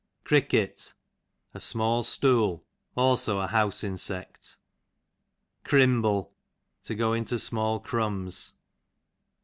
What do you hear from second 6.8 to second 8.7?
to go into small crumbs.